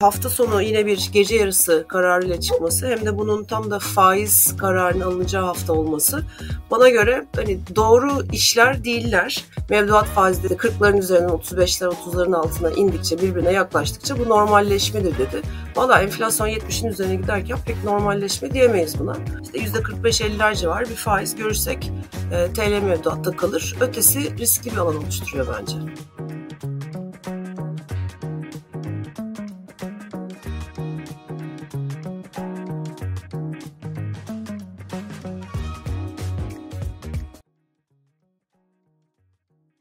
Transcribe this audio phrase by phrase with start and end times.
[0.00, 5.04] hafta sonu yine bir gece yarısı kararıyla çıkması hem de bunun tam da faiz kararının
[5.04, 6.22] alınacağı hafta olması
[6.70, 9.44] bana göre hani doğru işler değiller.
[9.70, 15.42] Mevduat faizleri 40'ların üzerinden 35'ler 30'ların altına indikçe birbirine yaklaştıkça bu normalleşmedir dedi.
[15.76, 19.16] Valla enflasyon 70'in üzerine giderken pek normalleşme diyemeyiz buna.
[19.42, 21.92] İşte %45-50'ler civarı bir faiz görürsek
[22.32, 23.76] e, TL mevduatta kalır.
[23.80, 25.76] Ötesi riskli bir alan oluşturuyor bence.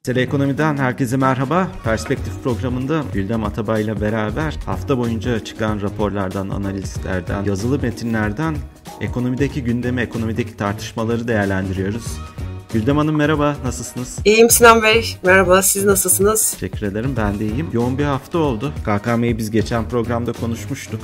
[0.06, 1.68] Mesele Ekonomi'den herkese merhaba.
[1.84, 8.56] Perspektif programında Güldem Atabay ile beraber hafta boyunca çıkan raporlardan, analizlerden, yazılı metinlerden
[9.02, 12.18] ekonomideki gündemi, ekonomideki tartışmaları değerlendiriyoruz.
[12.74, 14.20] Güldem Hanım merhaba, nasılsınız?
[14.26, 15.62] İyiyim Sinan Bey, merhaba.
[15.62, 16.52] Siz nasılsınız?
[16.52, 17.70] Teşekkür ederim, ben de iyiyim.
[17.74, 18.74] Yoğun bir hafta oldu.
[18.86, 21.00] KKM'yi biz geçen programda konuşmuştuk.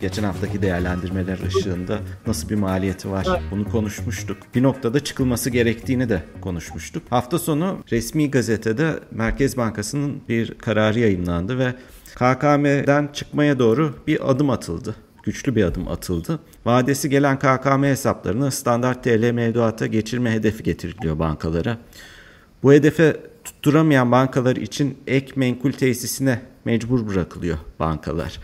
[0.00, 4.36] Geçen haftaki değerlendirmeler ışığında nasıl bir maliyeti var bunu konuşmuştuk.
[4.54, 7.02] Bir noktada çıkılması gerektiğini de konuşmuştuk.
[7.10, 11.74] Hafta sonu resmi gazetede Merkez Bankası'nın bir kararı yayınlandı ve
[12.14, 16.38] KKM'den çıkmaya doğru bir adım atıldı güçlü bir adım atıldı.
[16.64, 21.78] Vadesi gelen KKM hesaplarını standart TL mevduata geçirme hedefi getiriliyor bankalara.
[22.62, 28.40] Bu hedefe tutturamayan bankalar için ek menkul tesisine mecbur bırakılıyor bankalar.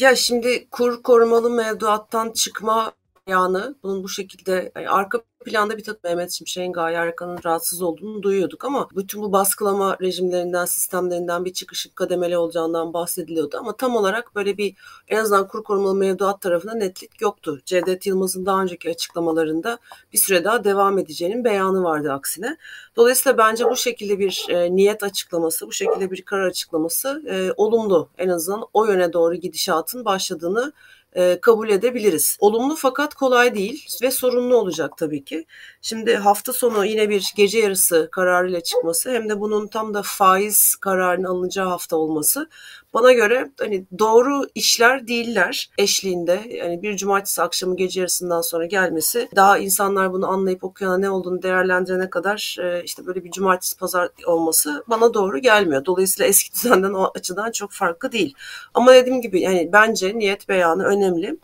[0.00, 2.92] Ya şimdi kur korumalı mevduattan çıkma
[3.28, 8.22] yanı bunun bu şekilde yani arka planda bir takım Mehmet Şimşek'in Gaye Erkan'ın rahatsız olduğunu
[8.22, 14.34] duyuyorduk ama bütün bu baskılama rejimlerinden, sistemlerinden bir çıkışın kademeli olacağından bahsediliyordu ama tam olarak
[14.34, 14.74] böyle bir
[15.08, 17.60] en azından kur korumalı mevduat tarafında netlik yoktu.
[17.64, 19.78] Cevdet Yılmaz'ın daha önceki açıklamalarında
[20.12, 22.56] bir süre daha devam edeceğinin beyanı vardı aksine.
[22.96, 28.08] Dolayısıyla bence bu şekilde bir e, niyet açıklaması, bu şekilde bir karar açıklaması e, olumlu.
[28.18, 30.72] En azından o yöne doğru gidişatın başladığını
[31.16, 32.36] e, kabul edebiliriz.
[32.40, 35.46] Olumlu fakat kolay değil ve sorunlu olacak tabii ki.
[35.82, 40.74] Şimdi hafta sonu yine bir gece yarısı kararıyla çıkması hem de bunun tam da faiz
[40.80, 42.48] kararının alınacağı hafta olması
[42.96, 46.42] bana göre hani doğru işler değiller eşliğinde.
[46.48, 51.42] Yani bir cumartesi akşamı gece yarısından sonra gelmesi daha insanlar bunu anlayıp okuyana ne olduğunu
[51.42, 55.84] değerlendirene kadar e, işte böyle bir cumartesi pazar olması bana doğru gelmiyor.
[55.84, 58.34] Dolayısıyla eski düzenden o açıdan çok farklı değil.
[58.74, 61.36] Ama dediğim gibi yani bence niyet beyanı önemli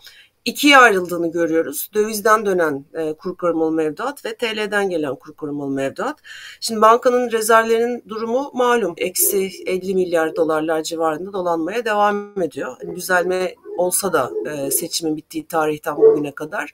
[0.44, 1.90] ikiye ayrıldığını görüyoruz.
[1.94, 6.18] Dövizden dönen e, kur korumalı mevduat ve TL'den gelen kur korumalı mevduat.
[6.60, 8.94] Şimdi bankanın rezervlerinin durumu malum.
[8.96, 12.76] Eksi 50 milyar dolarlar civarında dolanmaya devam ediyor.
[12.82, 16.72] Yani düzelme olsa da e, seçimin bittiği tarihten bugüne kadar.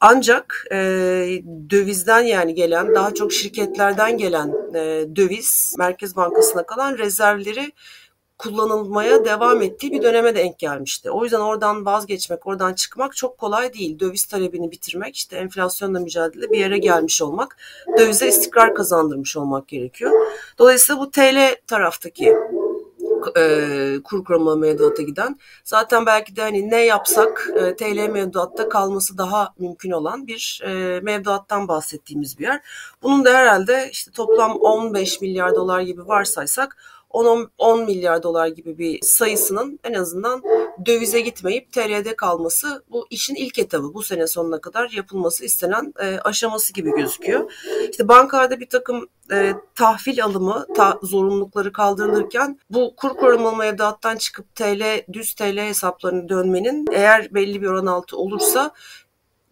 [0.00, 0.76] Ancak e,
[1.70, 7.72] dövizden yani gelen daha çok şirketlerden gelen e, döviz Merkez Bankası'na kalan rezervleri
[8.38, 11.10] kullanılmaya devam ettiği bir döneme denk gelmişti.
[11.10, 14.00] O yüzden oradan vazgeçmek, oradan çıkmak çok kolay değil.
[14.00, 17.56] Döviz talebini bitirmek, işte enflasyonla mücadele bir yere gelmiş olmak,
[17.98, 20.12] dövize istikrar kazandırmış olmak gerekiyor.
[20.58, 22.34] Dolayısıyla bu TL taraftaki
[23.36, 25.38] e, kur korumalı mevduata giden.
[25.64, 31.00] Zaten belki de hani ne yapsak e, TL mevduatta kalması daha mümkün olan bir e,
[31.00, 32.60] mevduattan bahsettiğimiz bir yer.
[33.02, 36.76] Bunun da herhalde işte toplam 15 milyar dolar gibi varsaysak
[37.58, 40.42] 10, milyar dolar gibi bir sayısının en azından
[40.86, 43.94] dövize gitmeyip TL'de kalması bu işin ilk etabı.
[43.94, 47.52] Bu sene sonuna kadar yapılması istenen e, aşaması gibi gözüküyor.
[47.90, 54.54] İşte bankalarda bir takım e, tahvil alımı ta, zorunlulukları kaldırılırken bu kur korumalı mevduattan çıkıp
[54.54, 58.72] TL düz TL hesaplarını dönmenin eğer belli bir oran altı olursa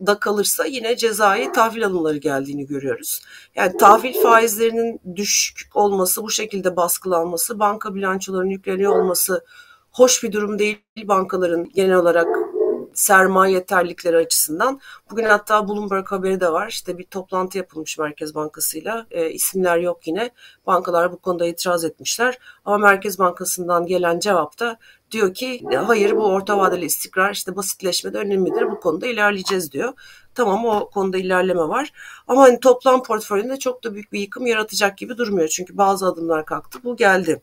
[0.07, 3.23] da kalırsa yine cezai tahvil alımları geldiğini görüyoruz.
[3.55, 9.45] Yani tahvil faizlerinin düşük olması, bu şekilde baskılanması, banka bilançolarının yükleniyor olması
[9.93, 12.27] hoş bir durum değil bankaların genel olarak
[12.95, 14.81] sermaye yeterlikleri açısından.
[15.11, 16.69] Bugün hatta Bloomberg haberi de var.
[16.69, 19.07] İşte bir toplantı yapılmış Merkez Bankası'yla.
[19.11, 20.31] E, isimler yok yine.
[20.67, 22.39] Bankalar bu konuda itiraz etmişler.
[22.65, 24.79] Ama Merkez Bankası'ndan gelen cevap da
[25.13, 28.71] diyor ki hayır bu orta vadeli istikrar işte basitleşme de önemlidir.
[28.71, 29.93] Bu konuda ilerleyeceğiz diyor.
[30.35, 31.93] Tamam o konuda ilerleme var.
[32.29, 35.49] Ama hani toplam portföyünde çok da büyük bir yıkım yaratacak gibi durmuyor.
[35.49, 36.79] Çünkü bazı adımlar kalktı.
[36.85, 37.43] Bu geldi.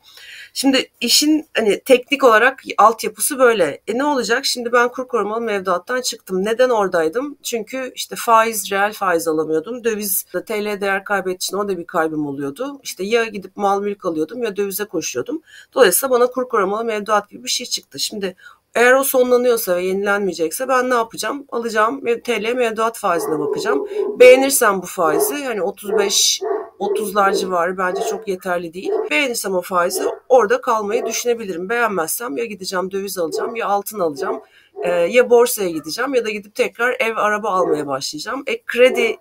[0.54, 3.82] Şimdi işin hani teknik olarak altyapısı böyle.
[3.88, 4.46] E ne olacak?
[4.46, 6.46] Şimdi ben kur korumalı mevduattan çıktım.
[6.46, 7.38] Neden oradaydım?
[7.44, 9.84] Çünkü işte faiz, reel faiz alamıyordum.
[9.84, 12.80] Döviz, TL değer kaybettiğinde o da bir kaybım oluyordu.
[12.84, 15.42] İşte ya gidip mal mülk alıyordum ya dövize koşuyordum.
[15.74, 18.00] Dolayısıyla bana kur korumalı mevduat gibi bir şey çıktı.
[18.00, 18.36] Şimdi
[18.76, 21.46] eğer o sonlanıyorsa ve yenilenmeyecekse ben ne yapacağım?
[21.50, 23.88] Alacağım TL mevduat faizine bakacağım.
[24.20, 26.42] Beğenirsem bu faizi yani 35
[26.80, 28.92] 30'lar civarı bence çok yeterli değil.
[29.12, 31.70] Beğenirsem o faizi orada kalmayı düşünebilirim.
[31.70, 34.42] Beğenmezsem ya gideceğim döviz alacağım ya altın alacağım.
[34.84, 38.44] E, ya borsaya gideceğim ya da gidip tekrar ev araba almaya başlayacağım.
[38.48, 39.18] E kredi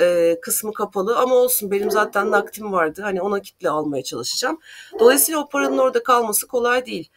[0.00, 3.02] e, kısmı kapalı ama olsun benim zaten nakdim vardı.
[3.02, 4.58] Hani ona kitle almaya çalışacağım.
[5.00, 7.08] Dolayısıyla o paranın orada kalması kolay değil.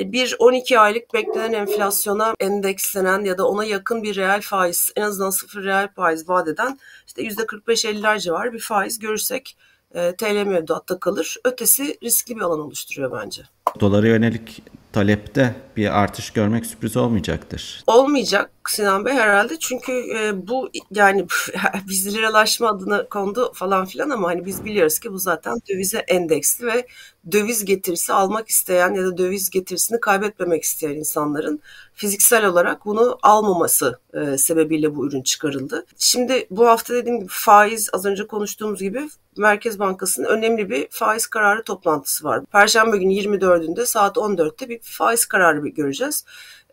[0.00, 5.02] Hani bir 12 aylık beklenen enflasyona endekslenen ya da ona yakın bir reel faiz en
[5.02, 9.56] azından sıfır reel faiz vadeden işte %45-50'ler civarı bir faiz görürsek
[9.94, 11.36] e, TL mevduatta kalır.
[11.44, 13.42] Ötesi riskli bir alan oluşturuyor bence.
[13.80, 14.62] Dolara yönelik
[14.92, 17.84] talepte bir artış görmek sürpriz olmayacaktır.
[17.86, 21.26] Olmayacak Sinan Bey herhalde çünkü e, bu yani
[21.88, 26.66] biz liralaşma adına kondu falan filan ama hani biz biliyoruz ki bu zaten dövize endeksli
[26.66, 26.86] ve
[27.32, 31.60] döviz getirisi almak isteyen ya da döviz getirisini kaybetmemek isteyen insanların
[31.94, 35.86] fiziksel olarak bunu almaması e, sebebiyle bu ürün çıkarıldı.
[35.98, 41.26] Şimdi bu hafta dediğim gibi faiz az önce konuştuğumuz gibi Merkez Bankası'nın önemli bir faiz
[41.26, 42.44] kararı toplantısı var.
[42.44, 46.24] Perşembe günü 24'ünde saat 14'te bir faiz kararı göreceğiz.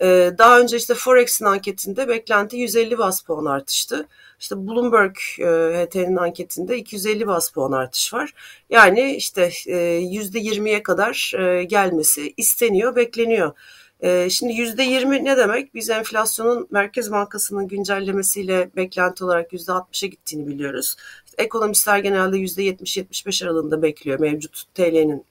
[0.01, 4.07] Ee, daha önce işte Forex'in anketinde beklenti 150 bas puan artıştı.
[4.39, 8.33] İşte Bloomberg e, HT'nin anketinde 250 bas puan artış var.
[8.69, 13.51] Yani işte e, %20'ye kadar e, gelmesi isteniyor, bekleniyor.
[13.99, 15.73] E, şimdi %20 ne demek?
[15.75, 20.95] Biz enflasyonun Merkez Bankası'nın güncellemesiyle beklenti olarak %60'a gittiğini biliyoruz.
[21.37, 25.23] Ekonomistler genelde %70-75 aralığında bekliyor mevcut TL'nin e,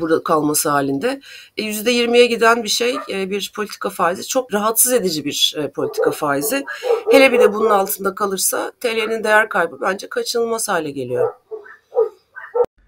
[0.00, 1.20] burada kalması halinde.
[1.56, 6.64] E, %20'ye giden bir şey e, bir politika faizi çok rahatsız edici bir politika faizi.
[7.10, 11.32] Hele bir de bunun altında kalırsa TL'nin değer kaybı bence kaçınılmaz hale geliyor.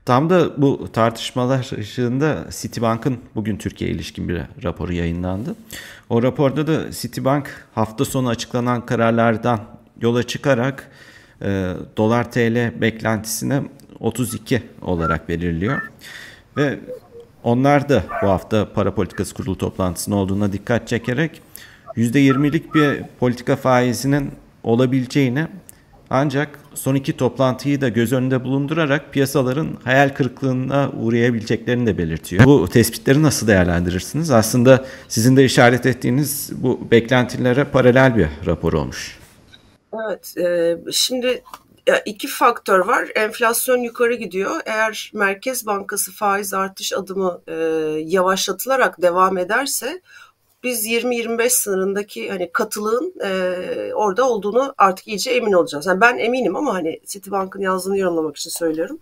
[0.08, 5.54] Tam da bu tartışmalar ışığında Citibank'ın bugün Türkiye ilişkin bir raporu yayınlandı.
[6.10, 9.60] O raporda da Citibank hafta sonu açıklanan kararlardan
[10.00, 10.90] yola çıkarak
[11.42, 13.62] e, dolar TL beklentisine
[14.00, 15.82] 32 olarak belirliyor.
[16.58, 16.78] Ve
[17.42, 21.42] onlar da bu hafta para politikası kurulu toplantısının olduğuna dikkat çekerek
[21.96, 24.30] %20'lik bir politika faizinin
[24.62, 25.46] olabileceğini
[26.10, 32.44] ancak son iki toplantıyı da göz önünde bulundurarak piyasaların hayal kırıklığına uğrayabileceklerini de belirtiyor.
[32.44, 34.30] Bu tespitleri nasıl değerlendirirsiniz?
[34.30, 39.18] Aslında sizin de işaret ettiğiniz bu beklentilere paralel bir rapor olmuş.
[39.94, 41.42] Evet, e, şimdi
[42.04, 43.08] iki faktör var.
[43.14, 44.60] Enflasyon yukarı gidiyor.
[44.64, 47.54] Eğer Merkez Bankası faiz artış adımı e,
[48.04, 50.00] yavaşlatılarak devam ederse
[50.62, 55.86] biz 20-25 sınırındaki hani katılığın e, orada olduğunu artık iyice emin olacağız.
[55.86, 58.98] Yani ben eminim ama hani Citibank'ın yazdığını yorumlamak için söylüyorum.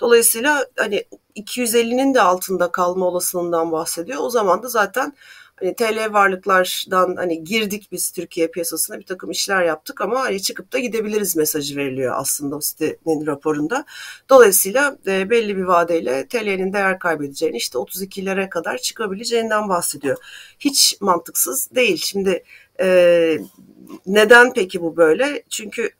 [0.00, 1.04] Dolayısıyla hani
[1.36, 4.18] 250'nin de altında kalma olasılığından bahsediyor.
[4.22, 5.12] O zaman da zaten
[5.60, 10.72] hani TL varlıklardan hani girdik biz Türkiye piyasasına bir takım işler yaptık ama hani çıkıp
[10.72, 13.84] da gidebiliriz mesajı veriliyor aslında o sitenin raporunda.
[14.30, 20.16] Dolayısıyla e, belli bir vadeyle TL'nin değer kaybedeceğini işte 32'lere kadar çıkabileceğinden bahsediyor.
[20.58, 21.96] Hiç mantıksız değil.
[21.96, 22.44] Şimdi
[22.80, 23.38] e,
[24.06, 25.42] neden peki bu böyle?
[25.50, 25.90] Çünkü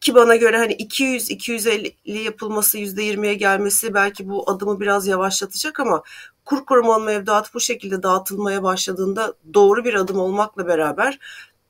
[0.00, 6.02] ki bana göre hani 200 250 yapılması %20'ye gelmesi belki bu adımı biraz yavaşlatacak ama
[6.46, 11.18] kur korumalı mevduat bu şekilde dağıtılmaya başladığında doğru bir adım olmakla beraber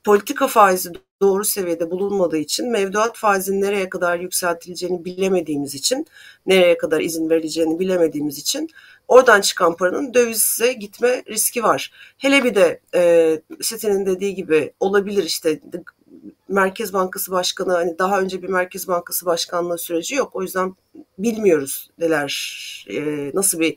[0.05, 6.07] politika faizi doğru seviyede bulunmadığı için mevduat faizinin nereye kadar yükseltileceğini bilemediğimiz için
[6.47, 8.71] nereye kadar izin verileceğini bilemediğimiz için
[9.09, 11.93] oradan çıkan paranın dövize gitme riski var.
[12.19, 15.61] Hele bir de e, sitenin dediği gibi olabilir işte
[16.49, 20.31] Merkez Bankası Başkanı hani daha önce bir Merkez Bankası Başkanlığı süreci yok.
[20.37, 20.75] O yüzden
[21.19, 23.77] bilmiyoruz neler e, nasıl bir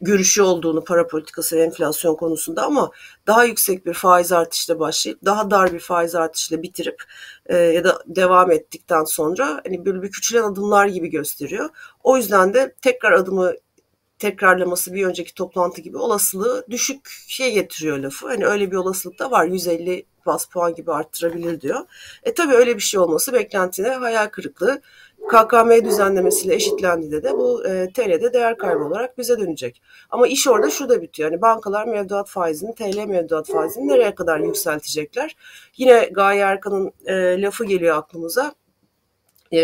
[0.00, 2.90] görüşü olduğunu para politikası ve enflasyon konusunda ama
[3.26, 7.02] daha yüksek bir faiz artışla başlayıp daha dar bir faiz artışla bitirip
[7.46, 11.70] e, ya da devam ettikten sonra hani böyle bir küçülen adımlar gibi gösteriyor.
[12.04, 13.54] O yüzden de tekrar adımı
[14.18, 18.26] tekrarlaması bir önceki toplantı gibi olasılığı düşük şey getiriyor lafı.
[18.26, 19.46] Hani öyle bir olasılık da var.
[19.46, 21.80] 150 bas puan gibi arttırabilir diyor.
[22.22, 24.80] E tabii öyle bir şey olması beklentine hayal kırıklığı.
[25.28, 29.82] KKM düzenlemesiyle eşitlendiğinde de bu e, TL'de değer kaybı olarak bize dönecek.
[30.10, 31.30] Ama iş orada şu da bitiyor.
[31.30, 35.36] Yani bankalar mevduat faizini, TL mevduat faizini nereye kadar yükseltecekler?
[35.76, 38.54] Yine Gaye Erkan'ın e, lafı geliyor aklımıza
[39.52, 39.60] e,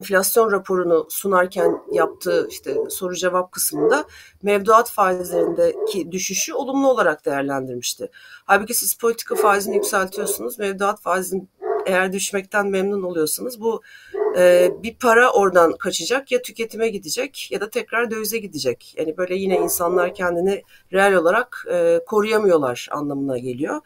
[0.00, 4.04] enflasyon raporunu sunarken yaptığı işte soru cevap kısmında
[4.42, 8.10] mevduat faizlerindeki düşüşü olumlu olarak değerlendirmişti.
[8.44, 11.46] Halbuki siz politika faizini yükseltiyorsunuz, mevduat faizini
[11.86, 13.82] eğer düşmekten memnun oluyorsanız bu
[14.38, 18.94] e, bir para oradan kaçacak ya tüketime gidecek ya da tekrar dövize gidecek.
[18.98, 20.62] Yani böyle yine insanlar kendini
[20.92, 23.80] reel olarak e, koruyamıyorlar anlamına geliyor.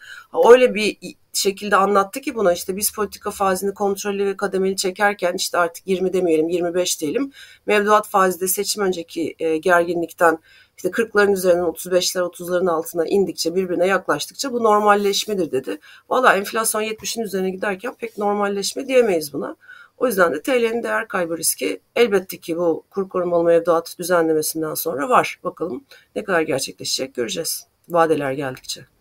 [0.50, 0.96] Öyle bir
[1.32, 6.12] şekilde anlattı ki buna işte biz politika faizini kontrollü ve kademeli çekerken işte artık 20
[6.12, 7.32] demeyelim 25 diyelim.
[7.66, 10.38] Mevduat faizi de seçim önceki e, gerginlikten
[10.76, 15.78] işte 40'ların üzerinden 35'ler 30'ların altına indikçe birbirine yaklaştıkça bu normalleşmedir dedi.
[16.10, 19.56] Valla enflasyon 70'in üzerine giderken pek normalleşme diyemeyiz buna.
[19.98, 25.08] O yüzden de TL'nin değer kaybı riski elbette ki bu kur korumalı mevduat düzenlemesinden sonra
[25.08, 25.40] var.
[25.44, 25.84] Bakalım
[26.16, 28.91] ne kadar gerçekleşecek göreceğiz vadeler geldikçe.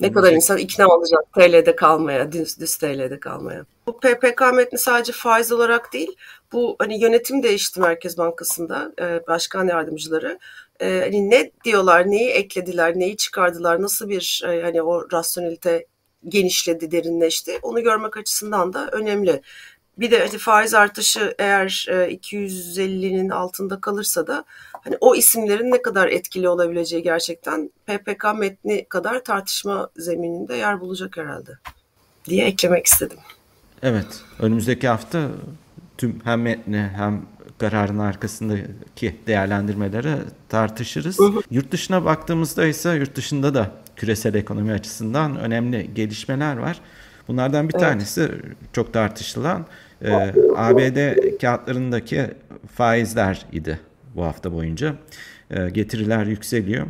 [0.00, 3.64] Ne kadar insan ikna olacak TL'de kalmaya, düz, düz TL'de kalmaya.
[3.86, 6.16] Bu PPK metni sadece faiz olarak değil,
[6.52, 10.38] bu hani yönetim değişti Merkez Bankası'nda e, başkan yardımcıları.
[10.80, 15.86] E, hani ne diyorlar, neyi eklediler, neyi çıkardılar, nasıl bir e, hani o rasyonelite
[16.28, 17.58] genişledi, derinleşti.
[17.62, 19.42] Onu görmek açısından da önemli.
[19.98, 26.08] Bir de hani faiz artışı eğer 250'nin altında kalırsa da hani o isimlerin ne kadar
[26.08, 31.50] etkili olabileceği gerçekten PPK metni kadar tartışma zemininde yer bulacak herhalde
[32.24, 33.18] diye eklemek istedim.
[33.82, 35.28] Evet, önümüzdeki hafta
[35.98, 37.22] tüm hem metni hem
[37.58, 40.14] kararın arkasındaki değerlendirmeleri
[40.48, 41.18] tartışırız.
[41.18, 41.40] Hı hı.
[41.50, 46.80] Yurt dışına baktığımızda ise yurt dışında da küresel ekonomi açısından önemli gelişmeler var.
[47.28, 47.82] Bunlardan bir evet.
[47.82, 48.30] tanesi
[48.72, 49.66] çok tartışılan
[50.02, 50.12] e,
[50.56, 52.26] ABD kağıtlarındaki
[52.74, 53.80] faizler idi
[54.14, 54.94] bu hafta boyunca.
[55.50, 56.86] E, getiriler yükseliyor.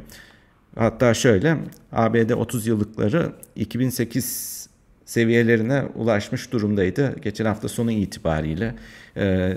[0.77, 1.57] Hatta şöyle
[1.93, 4.69] ABD 30 yıllıkları 2008
[5.05, 7.17] seviyelerine ulaşmış durumdaydı.
[7.23, 8.75] Geçen hafta sonu itibariyle.
[9.17, 9.55] E,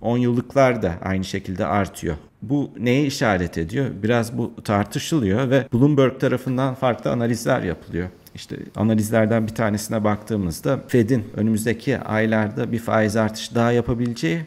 [0.00, 2.16] 10 yıllıklar da aynı şekilde artıyor.
[2.42, 3.86] Bu neye işaret ediyor?
[4.02, 8.08] Biraz bu tartışılıyor ve Bloomberg tarafından farklı analizler yapılıyor.
[8.34, 14.40] İşte analizlerden bir tanesine baktığımızda Fed'in önümüzdeki aylarda bir faiz artışı daha yapabileceği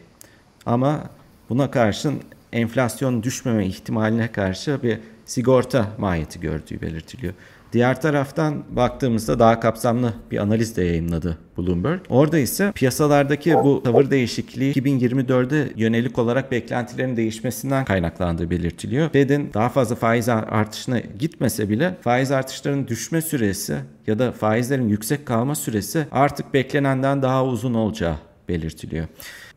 [0.66, 1.00] ama
[1.48, 2.20] buna karşın
[2.52, 7.34] enflasyon düşmeme ihtimaline karşı bir sigorta mahiyeti gördüğü belirtiliyor.
[7.72, 12.00] Diğer taraftan baktığımızda daha kapsamlı bir analiz de yayınladı Bloomberg.
[12.08, 19.10] Orada ise piyasalardaki bu tavır değişikliği 2024'de yönelik olarak beklentilerin değişmesinden kaynaklandığı belirtiliyor.
[19.10, 25.26] Fed'in daha fazla faiz artışına gitmese bile faiz artışlarının düşme süresi ya da faizlerin yüksek
[25.26, 28.16] kalma süresi artık beklenenden daha uzun olacağı
[28.48, 29.06] belirtiliyor.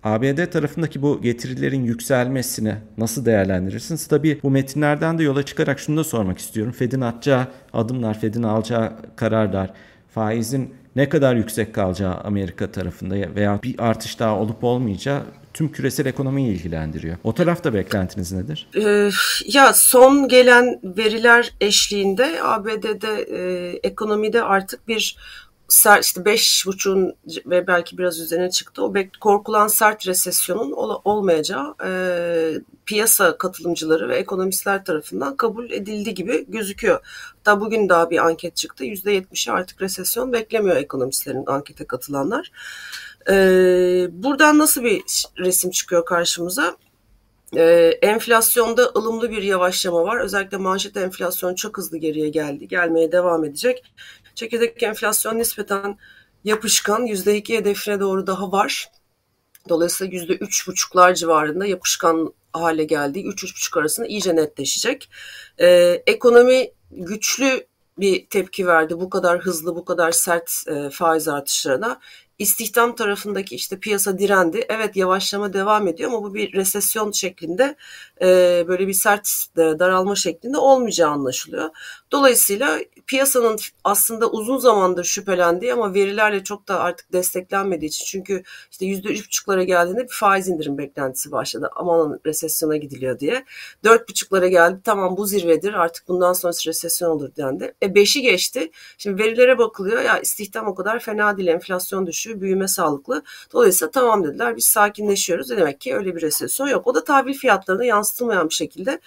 [0.04, 4.08] ABD tarafındaki bu getirilerin yükselmesini nasıl değerlendirirsiniz?
[4.08, 6.74] Tabii bu metinlerden de yola çıkarak şunu da sormak istiyorum.
[6.74, 9.74] Fed'in atacağı adımlar, Fed'in alacağı kararlar,
[10.14, 15.22] faizin ne kadar yüksek kalacağı Amerika tarafında veya bir artış daha olup olmayacağı
[15.54, 17.18] tüm küresel ekonomiyi ilgilendiriyor.
[17.24, 18.68] O tarafta beklentiniz nedir?
[18.76, 19.10] Ee,
[19.46, 25.18] ya son gelen veriler eşliğinde ABD'de e, ekonomide artık bir
[25.74, 27.16] sert işte beş buçuğun
[27.46, 28.84] ve belki biraz üzerine çıktı.
[28.84, 31.92] O korkulan sert resesyonun ol, olmayacağı e,
[32.86, 37.00] piyasa katılımcıları ve ekonomistler tarafından kabul edildi gibi gözüküyor.
[37.36, 38.86] Hatta bugün daha bir anket çıktı.
[38.86, 42.52] Yüzde yetmişi artık resesyon beklemiyor ekonomistlerin ankete katılanlar.
[43.30, 43.36] E,
[44.12, 45.02] buradan nasıl bir
[45.38, 46.78] resim çıkıyor karşımıza?
[47.58, 50.20] Ee, enflasyonda ılımlı bir yavaşlama var.
[50.20, 52.68] Özellikle manşet enflasyon çok hızlı geriye geldi.
[52.68, 53.94] Gelmeye devam edecek.
[54.36, 55.98] Çekirdek enflasyon nispeten
[56.44, 57.06] yapışkan.
[57.06, 58.92] %2 hedefine doğru daha var.
[59.70, 63.20] Dolayısıyla %3,5'lar civarında yapışkan hale geldi.
[63.20, 65.10] 3-3,5 arasında iyice netleşecek.
[65.60, 67.68] Ee, ekonomi güçlü
[68.00, 72.00] bir tepki verdi bu kadar hızlı, bu kadar sert e, faiz artışlarına
[72.44, 74.66] istihdam tarafındaki işte piyasa direndi.
[74.70, 77.76] Evet yavaşlama devam ediyor ama bu bir resesyon şeklinde
[78.22, 78.28] e,
[78.68, 81.70] böyle bir sert e, daralma şeklinde olmayacağı anlaşılıyor.
[82.12, 88.86] Dolayısıyla piyasanın aslında uzun zamandır şüphelendiği ama verilerle çok da artık desteklenmediği için çünkü işte
[88.86, 91.70] yüzde üç buçuklara geldiğinde bir faiz indirim beklentisi başladı.
[91.76, 93.46] Aman resesyona gidiliyor diye.
[93.84, 97.74] Dört buçuklara geldi tamam bu zirvedir artık bundan sonrası resesyon olur dendi.
[97.84, 98.72] E beşi geçti.
[98.98, 103.24] Şimdi verilere bakılıyor ya istihdam o kadar fena değil enflasyon düşüyor büyüme sağlıklı.
[103.54, 105.52] Dolayısıyla tamam dediler biz sakinleşiyoruz.
[105.52, 106.88] E demek ki öyle bir resesyon yok.
[106.88, 109.00] O da tahvil fiyatlarına yansıtılmayan bir şekilde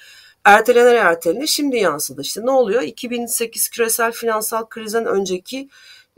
[0.46, 2.22] ertelene ertelene şimdi yansıdı.
[2.22, 2.82] İşte ne oluyor?
[2.82, 5.68] 2008 küresel finansal krizden önceki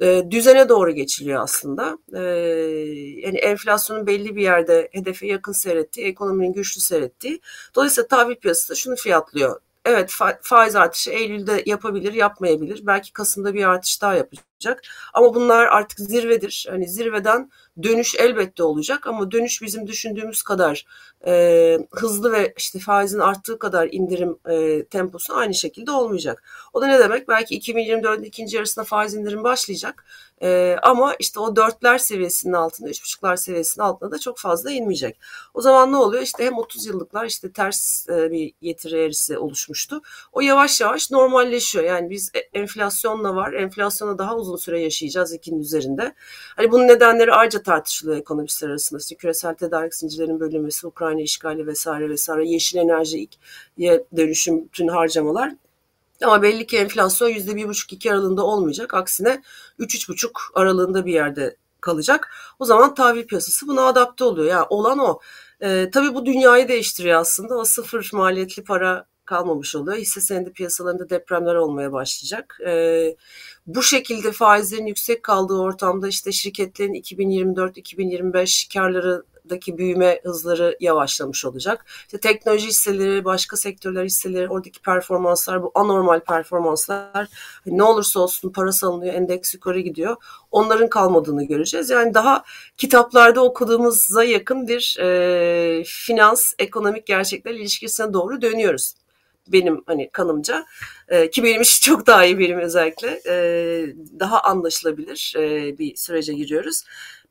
[0.02, 1.98] e, düzene doğru geçiliyor aslında.
[2.14, 2.20] E,
[3.26, 7.40] yani enflasyonun belli bir yerde hedefe yakın seyrettiği, ekonominin güçlü seyrettiği.
[7.74, 9.60] Dolayısıyla tahvil piyasası da şunu fiyatlıyor.
[9.88, 12.86] Evet fa- faiz artışı Eylül'de yapabilir, yapmayabilir.
[12.86, 14.82] Belki Kasım'da bir artış daha yapacak.
[15.14, 16.66] Ama bunlar artık zirvedir.
[16.70, 17.50] Hani zirveden
[17.82, 20.86] dönüş elbette olacak ama dönüş bizim düşündüğümüz kadar
[21.26, 26.42] e, hızlı ve işte faizin arttığı kadar indirim e, temposu aynı şekilde olmayacak.
[26.72, 27.28] O da ne demek?
[27.28, 30.04] Belki 2024'ün ikinci yarısında faiz indirim başlayacak.
[30.42, 35.18] E, ama işte o dörtler seviyesinin altında, üç buçuklar seviyesinin altında da çok fazla inmeyecek.
[35.54, 36.22] O zaman ne oluyor?
[36.22, 40.02] İşte hem 30 yıllıklar işte ters e, bir getiri eğrisi oluşmuştu.
[40.32, 41.84] O yavaş yavaş normalleşiyor.
[41.84, 43.52] Yani biz e, enflasyonla var.
[43.52, 46.14] Enflasyona daha uzun süre yaşayacağız ikinin üzerinde.
[46.56, 49.00] Hani bunun nedenleri ayrıca tartışılıyor ekonomistler arasında.
[49.00, 53.26] İşte küresel tedarik zincirlerinin bölünmesi, Ukrayna işgali vesaire vesaire, yeşil enerjiye
[54.16, 55.52] dönüşüm, bütün harcamalar.
[56.24, 58.94] Ama belli ki enflasyon %1,5-2 aralığında olmayacak.
[58.94, 59.42] Aksine
[59.78, 62.30] 3-3,5 aralığında bir yerde kalacak.
[62.58, 64.46] O zaman tahvil piyasası buna adapte oluyor.
[64.46, 65.20] Yani olan o.
[65.62, 67.58] Ee, tabii bu dünyayı değiştiriyor aslında.
[67.58, 69.98] O sıfır maliyetli para kalmamış oluyor.
[69.98, 72.58] Hisse senedi piyasalarında depremler olmaya başlayacak.
[72.66, 73.16] Ee,
[73.66, 81.84] bu şekilde faizlerin yüksek kaldığı ortamda işte şirketlerin 2024-2025 karları daki büyüme hızları yavaşlamış olacak.
[82.00, 87.28] İşte teknoloji hisseleri, başka sektörler hisseleri, oradaki performanslar, bu anormal performanslar
[87.64, 90.16] hani ne olursa olsun para salınıyor, endeks yukarı gidiyor.
[90.50, 91.90] Onların kalmadığını göreceğiz.
[91.90, 92.44] Yani daha
[92.76, 98.94] kitaplarda okuduğumuza yakın bir e, finans, ekonomik gerçekler ilişkisine doğru dönüyoruz
[99.52, 100.66] benim hani kanımca
[101.08, 103.34] e, ki benim için çok daha iyi benim özellikle e,
[104.20, 106.82] daha anlaşılabilir e, bir sürece giriyoruz.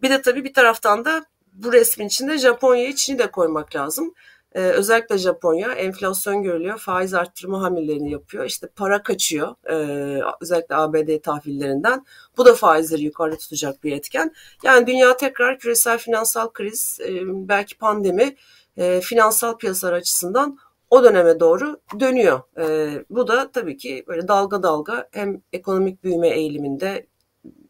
[0.02, 1.26] Bir de tabii bir taraftan da
[1.58, 4.14] bu resmin içinde Japonya'yı Çin'i de koymak lazım.
[4.56, 8.46] Ee, özellikle Japonya enflasyon görülüyor, faiz arttırma hamlelerini yapıyor.
[8.46, 12.06] İşte para kaçıyor ee, özellikle ABD tahvillerinden.
[12.38, 14.34] Bu da faizleri yukarıda tutacak bir etken.
[14.64, 18.36] Yani dünya tekrar küresel finansal kriz, e, belki pandemi,
[18.78, 20.58] e, finansal piyasalar açısından
[20.90, 22.42] o döneme doğru dönüyor.
[22.60, 27.08] E, bu da tabii ki böyle dalga dalga hem ekonomik büyüme eğiliminde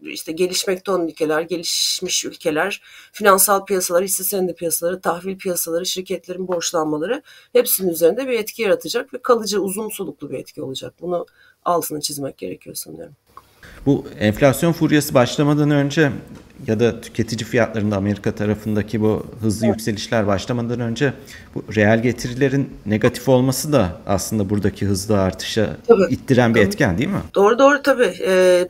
[0.02, 2.82] işte gelişmekte olan ülkeler, gelişmiş ülkeler,
[3.12, 7.22] finansal piyasalar, hisse senedi piyasaları, tahvil piyasaları, şirketlerin borçlanmaları
[7.54, 10.94] hepsinin üzerinde bir etki yaratacak ve kalıcı uzun soluklu bir etki olacak.
[11.02, 11.26] Bunu
[11.66, 13.16] altını çizmek gerekiyor sanıyorum.
[13.88, 16.12] Bu enflasyon furyası başlamadan önce
[16.68, 19.76] ya da tüketici fiyatlarında Amerika tarafındaki bu hızlı evet.
[19.76, 21.14] yükselişler başlamadan önce
[21.56, 26.68] bu reel getirilerin negatif olması da aslında buradaki hızlı artışa tabii, ittiren bir tabii.
[26.68, 27.22] etken değil mi?
[27.36, 28.14] Doğru doğru tabii.
[28.28, 28.68] Ee,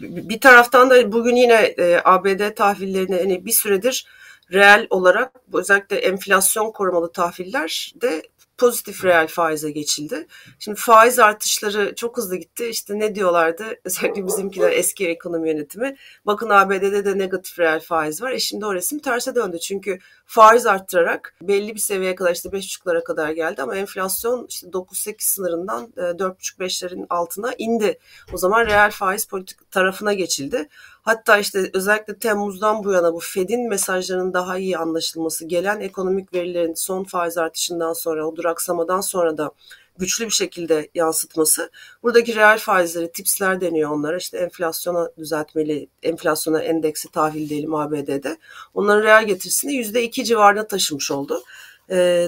[0.00, 4.06] bir taraftan da bugün yine e, ABD tahvillerine hani bir süredir
[4.52, 8.22] reel olarak özellikle enflasyon korumalı tahviller de
[8.58, 10.26] pozitif reel faize geçildi.
[10.58, 12.66] Şimdi faiz artışları çok hızlı gitti.
[12.66, 13.64] İşte ne diyorlardı?
[13.84, 15.96] Özellikle bizimkiler eski ekonomi yönetimi.
[16.26, 18.32] Bakın ABD'de de negatif reel faiz var.
[18.32, 19.58] E şimdi o resim terse döndü.
[19.58, 25.14] Çünkü faiz arttırarak belli bir seviyeye kadar işte 5,5'lara kadar geldi ama enflasyon işte 9-8
[25.18, 27.98] sınırından 4,5-5'lerin e, altına indi.
[28.32, 30.68] O zaman reel faiz politik tarafına geçildi.
[31.06, 36.74] Hatta işte özellikle Temmuz'dan bu yana bu Fed'in mesajlarının daha iyi anlaşılması, gelen ekonomik verilerin
[36.74, 39.50] son faiz artışından sonra, o duraksamadan sonra da
[39.98, 41.70] güçlü bir şekilde yansıtması.
[42.02, 44.16] Buradaki reel faizleri, tipsler deniyor onlara.
[44.16, 48.36] İşte enflasyona düzeltmeli, enflasyona endeksi tahvil diyelim ABD'de.
[48.74, 51.42] Onların reel getirisini %2 civarına taşımış oldu.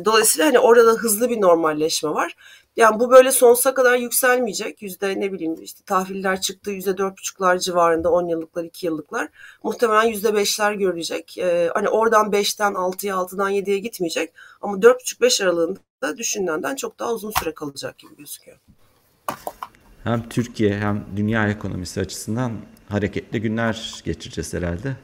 [0.04, 2.36] Dolayısıyla hani orada hızlı bir normalleşme var.
[2.78, 4.82] Yani bu böyle sonsuza kadar yükselmeyecek.
[4.82, 9.28] Yüzde ne bileyim işte tahviller çıktı yüzde dört buçuklar civarında 10 yıllıklar 2 yıllıklar.
[9.62, 11.38] Muhtemelen yüzde beşler görecek.
[11.38, 14.32] Ee, hani oradan 5'ten 6'ya 6'dan 7'ye gitmeyecek.
[14.60, 18.58] Ama dört buçuk beş aralığında düşünülenden çok daha uzun süre kalacak gibi gözüküyor.
[20.04, 22.52] Hem Türkiye hem dünya ekonomisi açısından
[22.88, 24.96] hareketli günler geçireceğiz herhalde.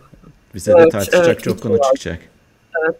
[0.55, 2.21] Bize evet, de tartışacak evet, çok konu çıkacak.
[2.85, 2.97] Evet.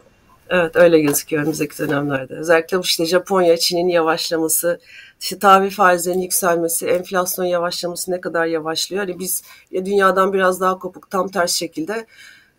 [0.51, 2.35] Evet öyle gözüküyor önümüzdeki dönemlerde.
[2.35, 4.81] Özellikle işte Japonya, Çin'in yavaşlaması,
[5.21, 9.05] işte tahvil faizlerinin yükselmesi, enflasyon yavaşlaması ne kadar yavaşlıyor.
[9.05, 12.07] Hani biz ya dünyadan biraz daha kopuk tam ters şekilde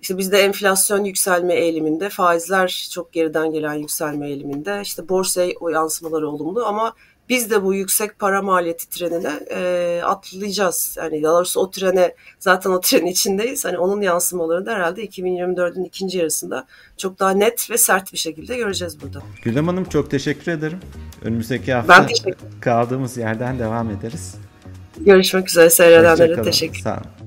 [0.01, 4.79] işte bizde enflasyon yükselme eğiliminde, faizler çok geriden gelen yükselme eğiliminde.
[4.83, 6.93] İşte borsaya o yansımaları olumlu ama
[7.29, 10.95] biz de bu yüksek para maliyeti trenine e, atlayacağız.
[10.97, 13.65] Yani daha doğrusu o trene zaten o trenin içindeyiz.
[13.65, 18.57] Hani onun yansımalarını da herhalde 2024'ün ikinci yarısında çok daha net ve sert bir şekilde
[18.57, 19.21] göreceğiz burada.
[19.41, 20.79] Gülem Hanım çok teşekkür ederim.
[21.21, 22.07] Önümüzdeki hafta
[22.61, 24.35] kaldığımız yerden devam ederiz.
[24.97, 26.83] Görüşmek üzere seyredenlere teşekkür ederim.
[26.83, 27.24] Sağ olun.